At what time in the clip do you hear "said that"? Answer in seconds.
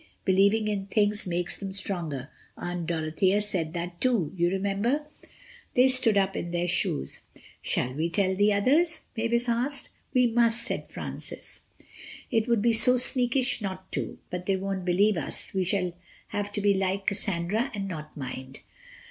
3.39-4.01